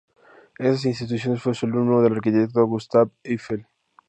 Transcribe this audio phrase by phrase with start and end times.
[0.57, 3.67] En estas instituciones fue su alumno el arquitecto Gustave Eiffel.